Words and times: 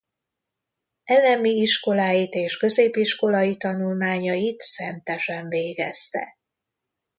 Elemi 1.03 1.49
iskoláit 1.49 2.33
és 2.33 2.57
középiskolai 2.57 3.57
tanulmányait 3.57 4.59
Szentesen 4.61 5.47
végezte. 5.47 6.37